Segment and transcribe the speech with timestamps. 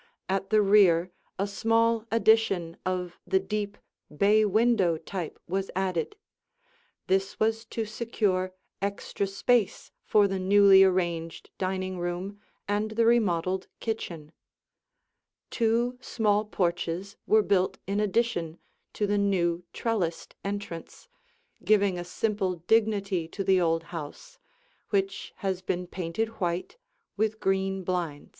[0.27, 3.77] At the rear a small addition of the deep,
[4.17, 6.15] bay window type was added;
[7.05, 8.51] this was to secure
[8.81, 14.31] extra space for the newly arranged dining room and the remodeled kitchen.
[15.51, 18.57] Two small porches were built in addition
[18.93, 21.07] to the new trellised entrance,
[21.63, 24.39] giving a simple dignity to the old house,
[24.89, 26.77] which has been painted white
[27.17, 28.29] with green blinds.